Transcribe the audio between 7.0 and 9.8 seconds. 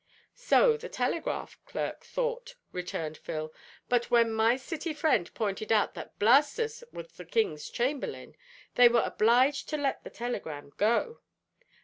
`the king's chamberlain' they were obliged to